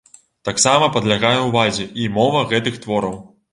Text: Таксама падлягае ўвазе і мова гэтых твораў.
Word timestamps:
Таксама 0.47 0.87
падлягае 0.95 1.35
ўвазе 1.49 1.87
і 2.05 2.11
мова 2.19 2.43
гэтых 2.55 2.83
твораў. 2.87 3.17